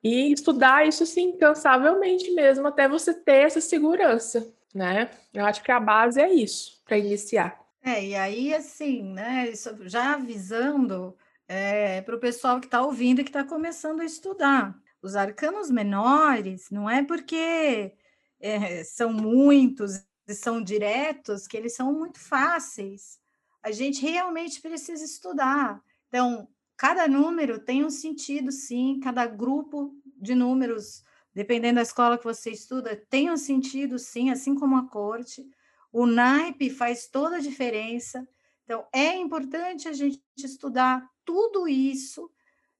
[0.03, 5.09] e estudar isso assim incansavelmente mesmo, até você ter essa segurança, né?
[5.33, 7.59] Eu acho que a base é isso, para iniciar.
[7.81, 9.51] É, e aí, assim, né,
[9.85, 11.15] já avisando,
[11.47, 14.77] é, para o pessoal que está ouvindo e que está começando a estudar.
[15.01, 17.93] Os arcanos menores não é porque
[18.39, 23.19] é, são muitos e são diretos que eles são muito fáceis.
[23.63, 25.81] A gente realmente precisa estudar.
[26.09, 32.23] Então, cada número tem um sentido, sim, cada grupo de números, dependendo da escola que
[32.23, 35.43] você estuda, tem um sentido, sim, assim como a corte.
[35.91, 38.27] O naipe faz toda a diferença.
[38.63, 42.29] Então, é importante a gente estudar tudo isso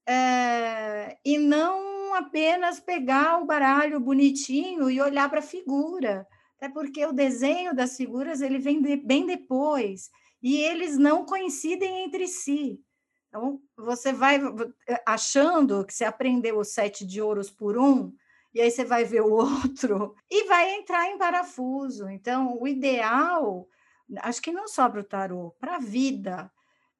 [0.08, 7.06] é, e não apenas pegar o baralho bonitinho e olhar para a figura, até porque
[7.06, 10.10] o desenho das figuras ele vem de, bem depois
[10.42, 12.80] e eles não coincidem entre si.
[13.28, 14.40] Então, você vai
[15.06, 18.14] achando que você aprendeu o sete de ouros por um,
[18.54, 22.10] e aí você vai ver o outro e vai entrar em parafuso.
[22.10, 23.68] Então, o ideal
[24.22, 26.52] acho que não só para o tarô, para a vida,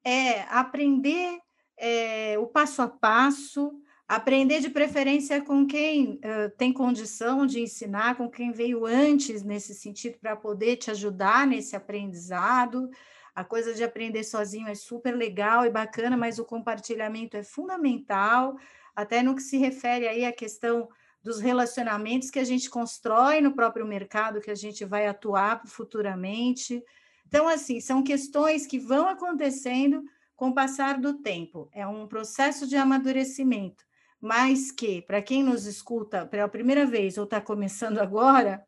[0.04, 1.38] é aprender
[1.76, 3.72] é, o passo a passo,
[4.06, 9.74] aprender de preferência com quem uh, tem condição de ensinar, com quem veio antes nesse
[9.74, 12.90] sentido, para poder te ajudar nesse aprendizado.
[13.38, 18.58] A coisa de aprender sozinho é super legal e bacana, mas o compartilhamento é fundamental,
[18.96, 20.88] até no que se refere aí à questão
[21.22, 26.82] dos relacionamentos que a gente constrói no próprio mercado que a gente vai atuar futuramente.
[27.28, 30.02] Então, assim, são questões que vão acontecendo
[30.34, 31.68] com o passar do tempo.
[31.72, 33.84] É um processo de amadurecimento,
[34.20, 38.66] mas que, para quem nos escuta pela primeira vez ou está começando agora,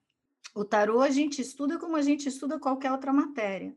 [0.55, 3.75] o tarô a gente estuda como a gente estuda qualquer outra matéria.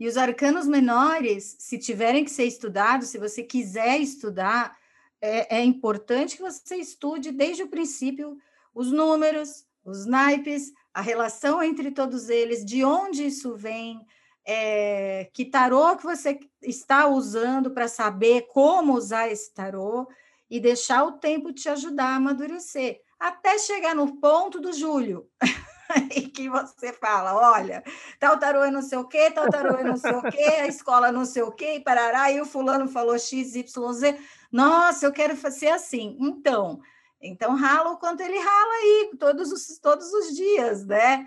[0.00, 4.74] E os arcanos menores, se tiverem que ser estudados, se você quiser estudar,
[5.20, 8.38] é, é importante que você estude desde o princípio
[8.74, 14.00] os números, os naipes, a relação entre todos eles, de onde isso vem,
[14.46, 20.08] é, que tarô que você está usando para saber como usar esse tarô
[20.48, 25.28] e deixar o tempo te ajudar a amadurecer, até chegar no ponto do Júlio.
[26.14, 27.82] e que você fala, olha,
[28.18, 30.66] tal tarô é não sei o quê, tal tarô é não sei o quê, a
[30.66, 34.18] escola não sei o quê, e parará, e o fulano falou X, Y, Z.
[34.50, 36.16] Nossa, eu quero ser assim.
[36.20, 36.80] Então,
[37.20, 41.26] então, rala o quanto ele rala aí, todos os, todos os dias, né?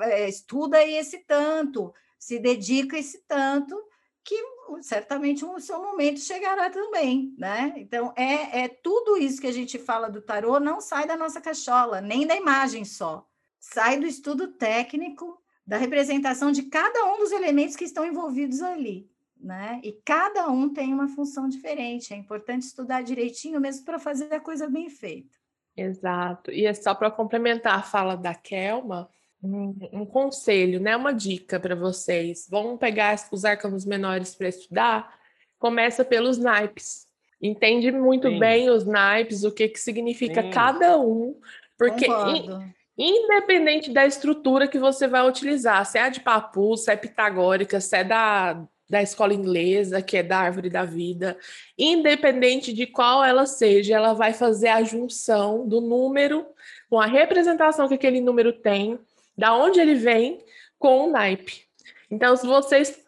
[0.00, 3.80] É, estuda esse tanto, se dedica esse tanto,
[4.24, 4.36] que
[4.82, 7.72] certamente o seu momento chegará também, né?
[7.76, 11.40] Então, é, é tudo isso que a gente fala do tarô não sai da nossa
[11.40, 13.29] cachola, nem da imagem só.
[13.60, 19.08] Sai do estudo técnico, da representação de cada um dos elementos que estão envolvidos ali
[19.42, 19.80] né?
[19.82, 22.12] E cada um tem uma função diferente.
[22.12, 25.34] É importante estudar direitinho mesmo para fazer a coisa bem feita.
[25.76, 26.50] Exato.
[26.50, 29.08] E é só para complementar a fala da Kelma,
[29.42, 30.96] um, um conselho, né?
[30.96, 32.46] Uma dica para vocês.
[32.50, 35.18] Vamos pegar os arcanos menores para estudar.
[35.58, 37.06] Começa pelos naipes.
[37.40, 38.38] Entende muito Sim.
[38.38, 40.50] bem os naipes, o que, que significa Sim.
[40.50, 41.40] cada um,
[41.78, 42.70] porque in,
[43.02, 47.96] independente da estrutura que você vai utilizar, se é de papu, se é pitagórica, se
[47.96, 51.38] é da da escola inglesa, que é da árvore da vida,
[51.78, 56.44] independente de qual ela seja, ela vai fazer a junção do número
[56.90, 58.98] com a representação que aquele número tem,
[59.38, 60.44] da onde ele vem,
[60.76, 61.62] com o naipe.
[62.10, 63.00] Então, se vocês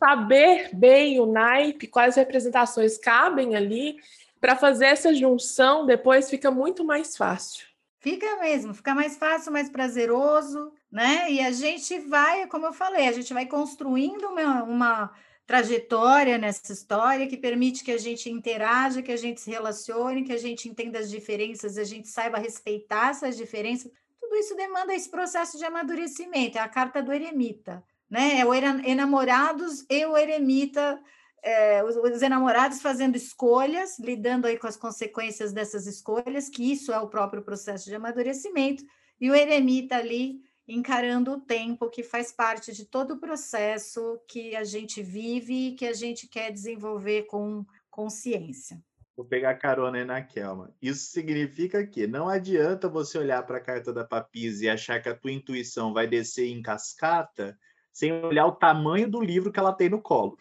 [0.00, 3.96] saber bem o naipe, quais representações cabem ali,
[4.40, 7.67] para fazer essa junção, depois fica muito mais fácil.
[8.00, 11.30] Fica mesmo, fica mais fácil, mais prazeroso, né?
[11.32, 16.72] E a gente vai, como eu falei, a gente vai construindo uma, uma trajetória nessa
[16.72, 20.68] história que permite que a gente interaja, que a gente se relacione, que a gente
[20.68, 23.90] entenda as diferenças, a gente saiba respeitar essas diferenças.
[24.20, 28.38] Tudo isso demanda esse processo de amadurecimento, é a carta do eremita, né?
[28.38, 31.02] É o enamorados e o eremita,
[31.42, 36.92] é, os, os enamorados fazendo escolhas, lidando aí com as consequências dessas escolhas, que isso
[36.92, 38.84] é o próprio processo de amadurecimento,
[39.20, 44.54] e o eremita ali encarando o tempo que faz parte de todo o processo que
[44.54, 48.82] a gente vive e que a gente quer desenvolver com consciência.
[49.16, 50.72] Vou pegar carona aí na Kelma.
[50.80, 55.08] Isso significa que não adianta você olhar para a carta da Papisa e achar que
[55.08, 57.58] a tua intuição vai descer em cascata
[57.98, 60.38] sem olhar o tamanho do livro que ela tem no colo.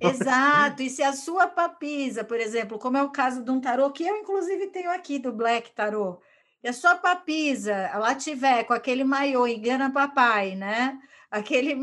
[0.00, 0.82] Exato.
[0.82, 4.04] E se a sua papisa, por exemplo, como é o caso de um tarô que
[4.04, 6.18] eu inclusive tenho aqui do Black Tarot,
[6.64, 10.98] e a sua papisa, ela tiver com aquele maiô, engana papai, né?
[11.30, 11.76] Aquele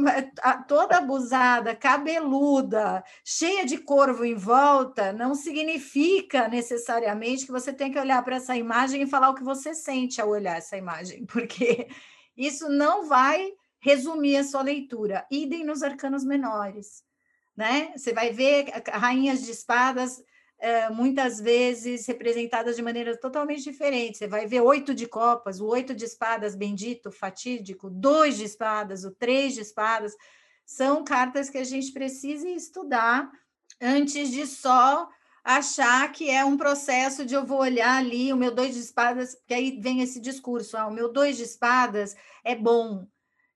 [0.67, 7.99] toda abusada, cabeluda, cheia de corvo em volta, não significa necessariamente que você tem que
[7.99, 11.87] olhar para essa imagem e falar o que você sente ao olhar essa imagem, porque
[12.35, 15.27] isso não vai resumir a sua leitura.
[15.29, 17.03] Idem nos arcanos menores.
[17.55, 17.91] né?
[17.95, 20.23] Você vai ver rainhas de espadas
[20.57, 24.17] é, muitas vezes representadas de maneira totalmente diferente.
[24.17, 29.03] Você vai ver oito de copas, o oito de espadas bendito, fatídico, dois de espadas,
[29.03, 30.15] o três de espadas.
[30.65, 33.29] São cartas que a gente precisa estudar
[33.81, 35.09] antes de só
[35.43, 39.35] achar que é um processo de eu vou olhar ali o meu dois de espadas,
[39.45, 42.15] que aí vem esse discurso, ah, o meu dois de espadas
[42.45, 43.05] é bom.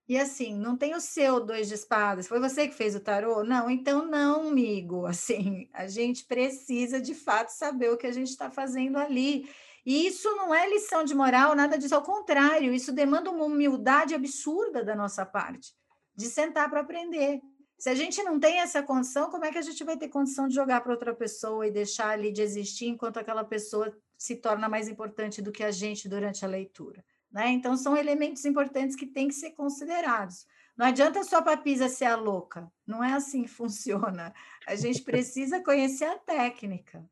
[0.08, 2.26] E assim, não tem o seu dois de espadas.
[2.26, 3.44] Foi você que fez o tarô?
[3.44, 5.04] Não, então não, amigo.
[5.06, 9.46] Assim, a gente precisa de fato saber o que a gente está fazendo ali.
[9.84, 11.94] E isso não é lição de moral, nada disso.
[11.94, 15.74] Ao contrário, isso demanda uma humildade absurda da nossa parte,
[16.16, 17.42] de sentar para aprender.
[17.78, 20.48] Se a gente não tem essa condição, como é que a gente vai ter condição
[20.48, 24.68] de jogar para outra pessoa e deixar ali de existir enquanto aquela pessoa se torna
[24.68, 27.04] mais importante do que a gente durante a leitura?
[27.30, 27.50] Né?
[27.50, 30.46] Então, são elementos importantes que têm que ser considerados.
[30.76, 34.32] Não adianta só a papisa ser a louca, não é assim que funciona.
[34.66, 37.04] A gente precisa conhecer a técnica.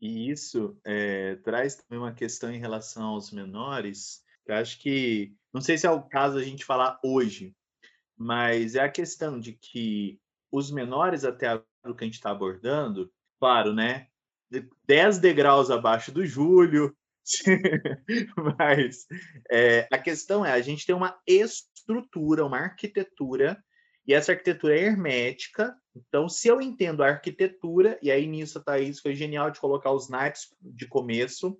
[0.00, 5.62] E isso é, traz também uma questão em relação aos menores, que acho que, não
[5.62, 7.56] sei se é o caso a gente falar hoje,
[8.16, 10.20] mas é a questão de que
[10.52, 13.10] os menores até o que a gente está abordando,
[13.40, 14.08] claro, né?
[14.86, 16.94] 10 degraus abaixo do Júlio,
[18.58, 19.06] mas
[19.50, 23.62] é, a questão é, a gente tem uma estrutura, uma arquitetura,
[24.06, 25.74] e essa arquitetura é hermética.
[25.96, 29.92] Então, se eu entendo a arquitetura, e aí nisso a Thaís foi genial de colocar
[29.92, 31.58] os naipes de começo.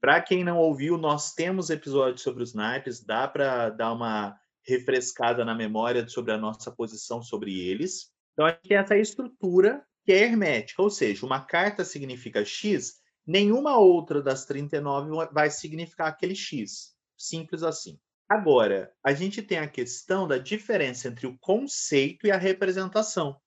[0.00, 5.44] Para quem não ouviu, nós temos episódios sobre os naipes, dá para dar uma refrescada
[5.44, 8.10] na memória sobre a nossa posição sobre eles.
[8.32, 12.96] Então, a gente essa estrutura que é hermética, ou seja, uma carta significa X,
[13.26, 16.94] nenhuma outra das 39 vai significar aquele X.
[17.16, 17.98] Simples assim.
[18.28, 23.38] Agora, a gente tem a questão da diferença entre o conceito e a representação.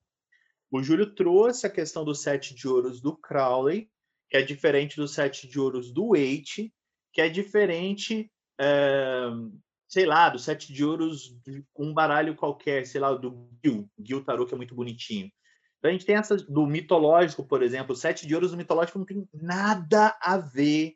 [0.71, 3.89] O Júlio trouxe a questão do sete de ouros do Crowley,
[4.29, 6.73] que é diferente do sete de ouros do Waite,
[7.13, 9.29] que é diferente é,
[9.87, 11.33] sei lá, do sete de ouros
[11.73, 15.31] com um baralho qualquer, sei lá, do Gil, Gil Tarot, que é muito bonitinho.
[15.77, 19.05] Então a gente tem essa do mitológico, por exemplo, sete de ouros do mitológico não
[19.05, 20.95] tem nada a ver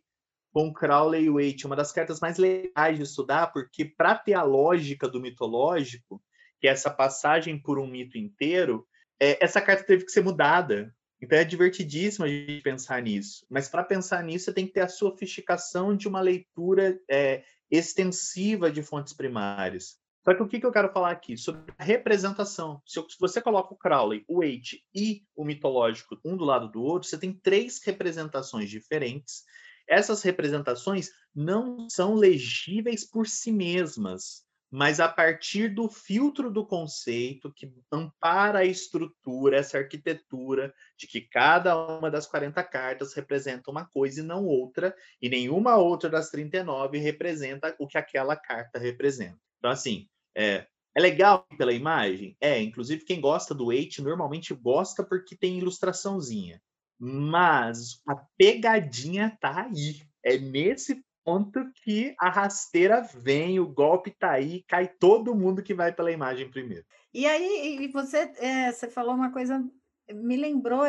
[0.51, 5.07] com Crowley Waite, uma das cartas mais legais de estudar, porque para ter a lógica
[5.07, 6.21] do mitológico,
[6.59, 8.85] que é essa passagem por um mito inteiro,
[9.19, 10.93] é, essa carta teve que ser mudada.
[11.21, 13.45] Então é divertidíssimo a gente pensar nisso.
[13.49, 18.71] Mas para pensar nisso, você tem que ter a sofisticação de uma leitura é, extensiva
[18.71, 20.00] de fontes primárias.
[20.23, 21.35] Só que o que, que eu quero falar aqui?
[21.35, 22.81] Sobre a representação.
[22.85, 26.69] Se, eu, se você coloca o Crowley, o Waite e o mitológico um do lado
[26.69, 29.43] do outro, você tem três representações diferentes.
[29.87, 37.51] Essas representações não são legíveis por si mesmas mas a partir do filtro do conceito
[37.51, 43.85] que ampara a estrutura, essa arquitetura de que cada uma das 40 cartas representa uma
[43.85, 49.50] coisa e não outra, e nenhuma outra das 39 representa o que aquela carta representa.
[49.61, 52.35] Então, assim, é, é legal pela imagem?
[52.41, 56.59] É, inclusive quem gosta do Eight normalmente gosta porque tem ilustraçãozinha.
[56.99, 60.01] Mas a pegadinha tá aí.
[60.25, 65.75] É nesse ponto que a rasteira vem, o golpe tá aí, cai todo mundo que
[65.75, 66.85] vai pela imagem primeiro.
[67.13, 69.63] E aí, você, é, você falou uma coisa,
[70.11, 70.81] me lembrou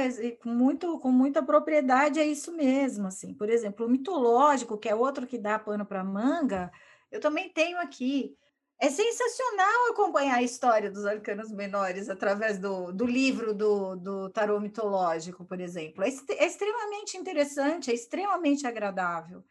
[0.47, 3.35] muito, com muita propriedade, é isso mesmo, assim.
[3.35, 6.73] Por exemplo, o mitológico, que é outro que dá pano para manga,
[7.11, 8.35] eu também tenho aqui.
[8.83, 14.59] É sensacional acompanhar a história dos arcanos menores através do, do livro do, do tarô
[14.59, 16.03] mitológico, por exemplo.
[16.03, 19.45] É, é extremamente interessante, é extremamente agradável.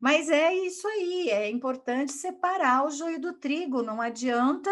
[0.00, 4.70] Mas é isso aí, é importante separar o joio do trigo, não adianta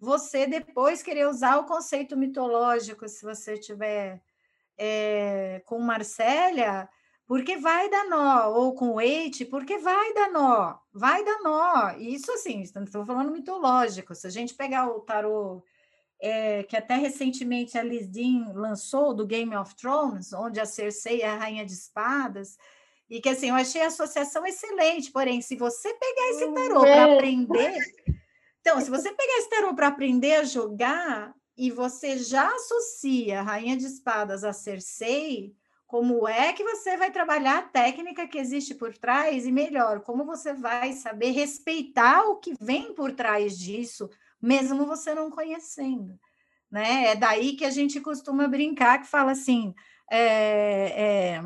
[0.00, 4.22] você depois querer usar o conceito mitológico, se você tiver
[4.78, 6.88] é, com Marcélia,
[7.26, 11.96] porque vai dar nó, ou com Eite, porque vai dar nó, vai dar nó.
[11.98, 14.14] Isso assim, estou falando mitológico.
[14.14, 15.62] Se a gente pegar o tarô
[16.22, 21.20] é, que até recentemente a Liz Dean lançou do Game of Thrones, onde a Cersei
[21.20, 22.56] é a rainha de espadas,
[23.10, 27.08] e que assim, eu achei a associação excelente, porém, se você pegar esse tarô para
[27.08, 27.14] é.
[27.14, 27.78] aprender.
[28.60, 33.42] Então, se você pegar esse tarô para aprender a jogar e você já associa a
[33.42, 35.52] Rainha de Espadas a Cersei,
[35.92, 40.24] como é que você vai trabalhar a técnica que existe por trás e melhor, como
[40.24, 44.08] você vai saber respeitar o que vem por trás disso,
[44.40, 46.18] mesmo você não conhecendo,
[46.70, 47.08] né?
[47.08, 49.74] É daí que a gente costuma brincar que fala assim,
[50.10, 51.42] é, é,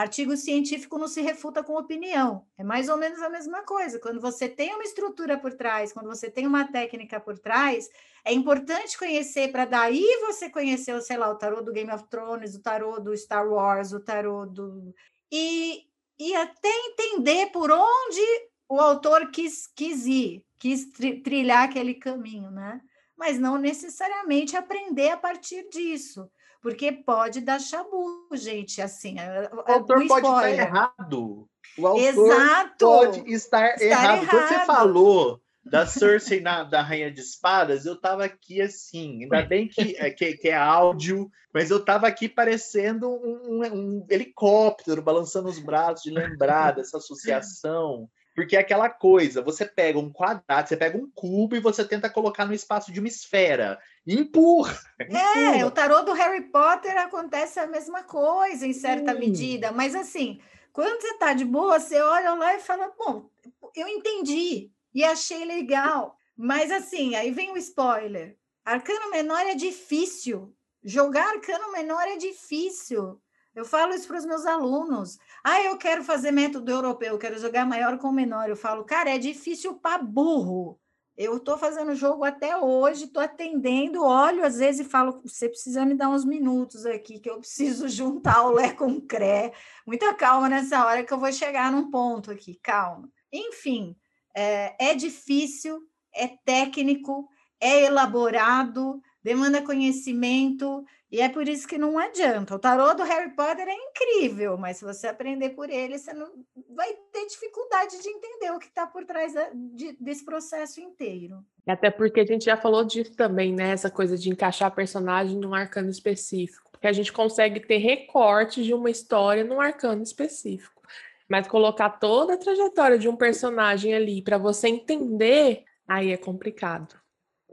[0.00, 2.46] Artigo científico não se refuta com opinião.
[2.56, 3.98] É mais ou menos a mesma coisa.
[3.98, 7.86] Quando você tem uma estrutura por trás, quando você tem uma técnica por trás,
[8.24, 12.54] é importante conhecer para daí você conhecer, sei lá, o tarô do Game of Thrones,
[12.54, 14.94] o tarô do Star Wars, o tarô do.
[15.30, 15.84] E,
[16.18, 20.88] e até entender por onde o autor quis, quis ir, quis
[21.22, 22.80] trilhar aquele caminho, né?
[23.18, 26.26] Mas não necessariamente aprender a partir disso
[26.60, 29.18] porque pode dar chabu, gente, assim.
[29.18, 31.48] É, o é autor pode estar errado.
[31.78, 32.74] O autor Exato.
[32.78, 34.22] pode estar, estar errado.
[34.22, 34.48] errado.
[34.48, 39.68] Você falou da Cersei na, da Rainha de Espadas, eu tava aqui assim, ainda bem
[39.68, 45.02] que, é, que, que é áudio, mas eu tava aqui parecendo um, um, um helicóptero
[45.02, 48.08] balançando os braços de lembrar dessa associação.
[48.34, 52.08] Porque é aquela coisa, você pega um quadrado, você pega um cubo e você tenta
[52.08, 53.78] colocar no espaço de uma esfera.
[54.12, 54.76] Empurra!
[55.00, 55.56] empurra.
[55.56, 59.18] É, o tarô do Harry Potter acontece a mesma coisa em certa hum.
[59.18, 60.40] medida, mas assim,
[60.72, 63.30] quando você tá de boa, você olha lá e fala: bom,
[63.74, 66.16] eu entendi e achei legal.
[66.36, 68.36] Mas assim, aí vem o spoiler.
[68.64, 70.54] Arcano menor é difícil.
[70.82, 73.20] Jogar arcano menor é difícil.
[73.54, 75.18] Eu falo isso para os meus alunos.
[75.44, 78.48] Ah, eu quero fazer método europeu, quero jogar maior com menor.
[78.48, 80.80] Eu falo, cara, é difícil para burro.
[81.22, 85.84] Eu estou fazendo jogo até hoje, estou atendendo, olho às vezes e falo: você precisa
[85.84, 89.52] me dar uns minutos aqui, que eu preciso juntar o Lé com o Cré.
[89.86, 93.06] Muita calma nessa hora que eu vou chegar num ponto aqui, calma.
[93.30, 93.94] Enfim,
[94.34, 95.82] é, é difícil,
[96.14, 97.28] é técnico,
[97.60, 102.54] é elaborado, demanda conhecimento, e é por isso que não adianta.
[102.54, 106.30] O tarô do Harry Potter é incrível, mas se você aprender por ele, você não
[106.68, 111.44] vai ter dificuldade de entender o que está por trás de, desse processo inteiro.
[111.66, 113.72] Até porque a gente já falou disso também, né?
[113.72, 116.70] Essa coisa de encaixar personagem num arcano específico.
[116.70, 120.80] Porque a gente consegue ter recortes de uma história num arcano específico.
[121.28, 126.94] Mas colocar toda a trajetória de um personagem ali para você entender, aí é complicado.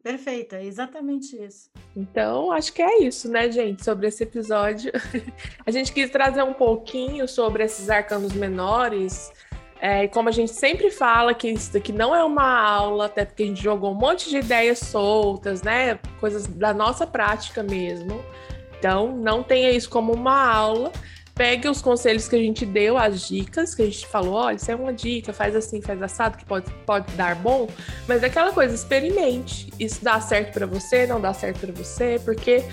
[0.08, 1.70] Perfeita, é exatamente isso.
[1.93, 4.89] Então, acho que é isso, né, gente, sobre esse episódio.
[5.68, 9.34] a gente quis trazer um pouquinho sobre esses arcanos menores.
[9.82, 13.43] É, como a gente sempre fala que isso daqui não é uma aula, até porque
[13.43, 15.99] a gente jogou um monte de ideias soltas, né?
[16.22, 18.24] Coisas da nossa prática mesmo.
[18.80, 20.89] Então, não tenha isso como uma aula
[21.38, 24.72] pegue os conselhos que a gente deu, as dicas que a gente falou, olha, isso
[24.72, 27.70] é uma dica, faz assim, faz assado, que pode, pode dar bom,
[28.08, 29.72] mas é aquela coisa, experimente.
[29.80, 32.64] Isso dá certo para você, não dá certo para você, porque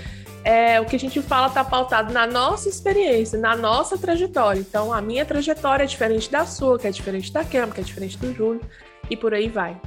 [0.42, 4.60] é, o que a gente fala está pautado na nossa experiência, na nossa trajetória.
[4.60, 7.84] Então, a minha trajetória é diferente da sua, que é diferente da Cam, que é
[7.84, 8.62] diferente do Júlio,
[9.10, 9.78] e por aí vai,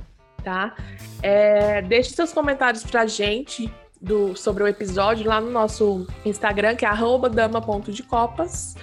[0.44, 0.76] tá?
[1.24, 6.86] É, deixe seus comentários pra gente do, sobre o episódio lá no nosso Instagram, que
[6.86, 6.90] é
[7.32, 8.76] dama.decopas.
[8.76, 8.80] Uh,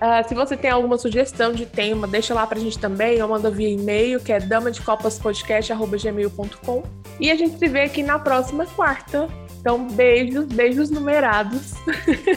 [0.00, 3.50] ah, se você tem alguma sugestão de tema, deixa lá pra gente também, ou manda
[3.50, 6.82] via e-mail, que é damadecopaspodcast.gmail.com.
[7.18, 9.28] E a gente se vê aqui na próxima quarta.
[9.60, 11.74] Então, beijos, beijos numerados.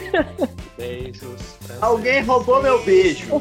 [0.76, 1.56] Beijos.
[1.80, 3.28] Alguém roubou meu beijo.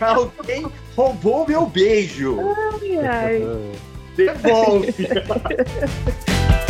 [0.00, 0.66] Alguém
[0.96, 2.38] roubou meu beijo.
[2.40, 3.42] Ai, ai.
[4.16, 4.92] Devolve.